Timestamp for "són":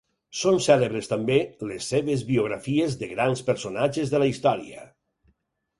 0.37-0.55